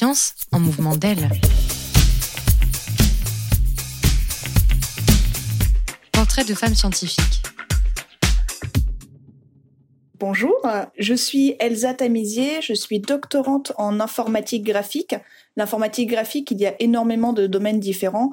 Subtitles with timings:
[0.00, 1.28] En mouvement d'aile.
[6.12, 7.42] Portrait de femme scientifique.
[10.20, 10.54] Bonjour,
[10.98, 15.16] je suis Elsa Tamizier, je suis doctorante en informatique graphique.
[15.56, 18.30] L'informatique graphique, il y a énormément de domaines différents.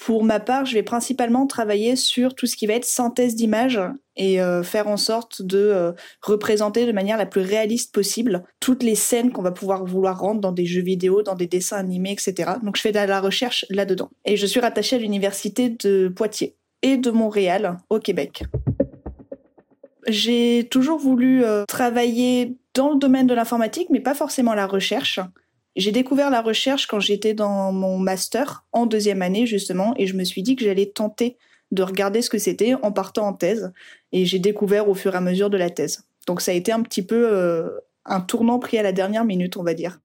[0.00, 3.80] Pour ma part, je vais principalement travailler sur tout ce qui va être synthèse d'images
[4.16, 5.92] et euh, faire en sorte de euh,
[6.22, 10.40] représenter de manière la plus réaliste possible toutes les scènes qu'on va pouvoir vouloir rendre
[10.40, 12.52] dans des jeux vidéo, dans des dessins animés, etc.
[12.62, 14.10] Donc je fais de la recherche là-dedans.
[14.24, 18.44] Et je suis rattachée à l'université de Poitiers et de Montréal au Québec.
[20.06, 25.20] J'ai toujours voulu euh, travailler dans le domaine de l'informatique, mais pas forcément la recherche.
[25.78, 30.16] J'ai découvert la recherche quand j'étais dans mon master en deuxième année justement et je
[30.16, 31.36] me suis dit que j'allais tenter
[31.70, 33.72] de regarder ce que c'était en partant en thèse
[34.10, 36.02] et j'ai découvert au fur et à mesure de la thèse.
[36.26, 37.70] Donc ça a été un petit peu euh,
[38.04, 40.00] un tournant pris à la dernière minute, on va dire.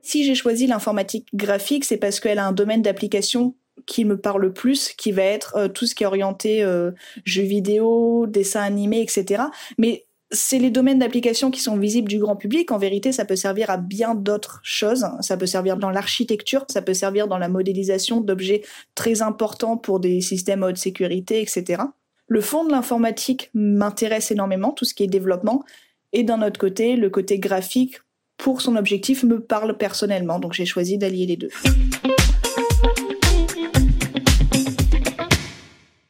[0.00, 4.54] Si j'ai choisi l'informatique graphique, c'est parce qu'elle a un domaine d'application qui me parle
[4.54, 6.92] plus, qui va être euh, tout ce qui est orienté euh,
[7.26, 9.42] jeux vidéo, dessins animés, etc.
[9.76, 12.72] Mais c'est les domaines d'application qui sont visibles du grand public.
[12.72, 15.06] En vérité, ça peut servir à bien d'autres choses.
[15.20, 18.62] Ça peut servir dans l'architecture, ça peut servir dans la modélisation d'objets
[18.94, 21.82] très importants pour des systèmes à haute sécurité, etc.
[22.26, 25.64] Le fond de l'informatique m'intéresse énormément, tout ce qui est développement.
[26.12, 28.00] Et d'un autre côté, le côté graphique,
[28.36, 30.38] pour son objectif, me parle personnellement.
[30.38, 31.50] Donc j'ai choisi d'allier les deux.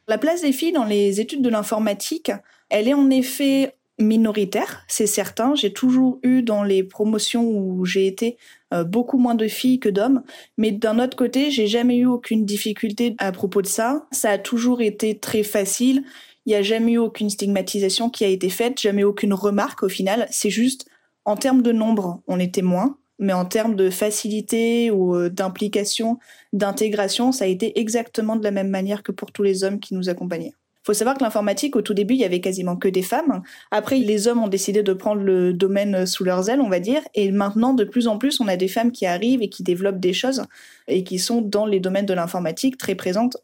[0.07, 2.31] La place des filles dans les études de l'informatique,
[2.69, 5.55] elle est en effet minoritaire, c'est certain.
[5.55, 8.37] J'ai toujours eu dans les promotions où j'ai été
[8.73, 10.23] euh, beaucoup moins de filles que d'hommes,
[10.57, 14.05] mais d'un autre côté, j'ai jamais eu aucune difficulté à propos de ça.
[14.11, 16.03] Ça a toujours été très facile.
[16.45, 19.89] Il n'y a jamais eu aucune stigmatisation qui a été faite, jamais aucune remarque au
[19.89, 20.27] final.
[20.29, 20.85] C'est juste
[21.23, 26.19] en termes de nombre, on était moins, mais en termes de facilité ou euh, d'implication,
[26.53, 29.95] d'intégration, ça a été exactement de la même manière que pour tous les hommes qui
[29.95, 30.53] nous accompagnaient
[30.85, 33.41] faut savoir que l'informatique, au tout début, il y avait quasiment que des femmes.
[33.71, 37.01] Après, les hommes ont décidé de prendre le domaine sous leurs ailes, on va dire.
[37.15, 39.99] Et maintenant, de plus en plus, on a des femmes qui arrivent et qui développent
[39.99, 40.43] des choses
[40.87, 43.37] et qui sont dans les domaines de l'informatique très présentes.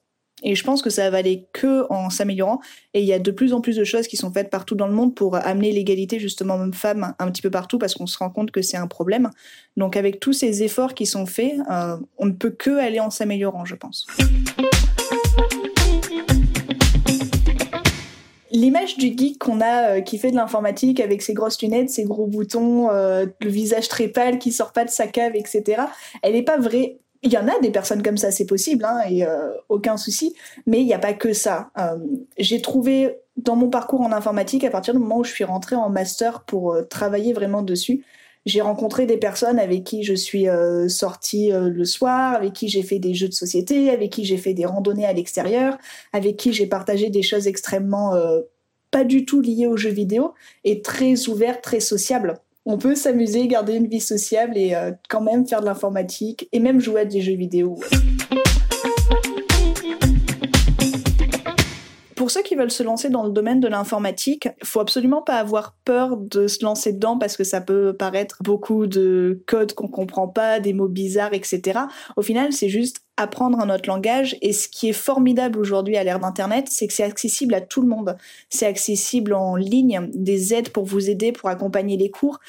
[0.44, 2.60] Et je pense que ça va aller que en s'améliorant.
[2.94, 4.88] Et il y a de plus en plus de choses qui sont faites partout dans
[4.88, 8.30] le monde pour amener l'égalité justement homme-femme un petit peu partout parce qu'on se rend
[8.30, 9.30] compte que c'est un problème.
[9.78, 13.10] Donc avec tous ces efforts qui sont faits, euh, on ne peut que aller en
[13.10, 14.08] s'améliorant, je pense.
[18.62, 22.04] L'image du geek qu'on a euh, qui fait de l'informatique avec ses grosses lunettes, ses
[22.04, 25.84] gros boutons, euh, le visage très pâle qui sort pas de sa cave, etc.
[26.22, 27.00] Elle n'est pas vraie.
[27.24, 30.36] Il y en a des personnes comme ça, c'est possible, hein, et euh, aucun souci.
[30.66, 31.70] Mais il n'y a pas que ça.
[32.40, 35.76] J'ai trouvé dans mon parcours en informatique, à partir du moment où je suis rentrée
[35.76, 38.04] en master pour travailler vraiment dessus,
[38.46, 42.70] j'ai rencontré des personnes avec qui je suis euh, sortie euh, le soir, avec qui
[42.70, 45.78] j'ai fait des jeux de société, avec qui j'ai fait des randonnées à l'extérieur,
[46.12, 48.42] avec qui j'ai partagé des choses extrêmement euh,
[48.90, 52.40] pas du tout liées aux jeux vidéo et très ouvertes, très sociables.
[52.66, 54.76] On peut s'amuser, garder une vie sociable et
[55.10, 57.80] quand même faire de l'informatique et même jouer à des jeux vidéo.
[62.22, 65.38] Pour ceux qui veulent se lancer dans le domaine de l'informatique, il faut absolument pas
[65.38, 69.88] avoir peur de se lancer dedans parce que ça peut paraître beaucoup de codes qu'on
[69.88, 71.80] comprend pas, des mots bizarres, etc.
[72.18, 74.38] Au final, c'est juste apprendre un autre langage.
[74.44, 77.82] Et ce qui est formidable aujourd'hui à l'ère d'Internet, c'est que c'est accessible à tout
[77.82, 78.16] le monde.
[78.52, 82.40] C'est accessible en ligne, des aides pour vous aider, pour accompagner les cours.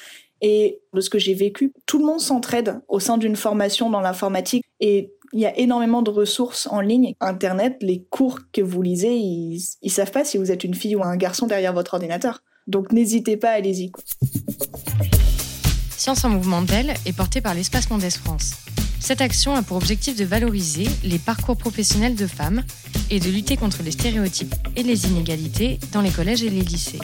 [0.41, 4.01] Et de ce que j'ai vécu, tout le monde s'entraide au sein d'une formation dans
[4.01, 4.62] l'informatique.
[4.79, 7.15] Et il y a énormément de ressources en ligne.
[7.19, 10.95] Internet, les cours que vous lisez, ils, ils savent pas si vous êtes une fille
[10.95, 12.43] ou un garçon derrière votre ordinateur.
[12.67, 13.91] Donc n'hésitez pas, allez-y.
[15.97, 18.51] Science en mouvement d'elle est portée par l'Espace Mondes France.
[18.99, 22.63] Cette action a pour objectif de valoriser les parcours professionnels de femmes
[23.09, 26.99] et de lutter contre les stéréotypes et les inégalités dans les collèges et les lycées.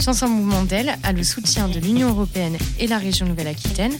[0.00, 3.96] Science en mouvement d'elle a le soutien de l'Union européenne et la région Nouvelle-Aquitaine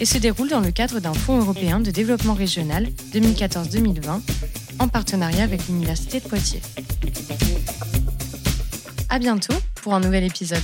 [0.00, 4.20] et se déroule dans le cadre d'un Fonds européen de développement régional 2014-2020
[4.78, 6.62] en partenariat avec l'Université de Poitiers.
[9.10, 10.62] À bientôt pour un nouvel épisode.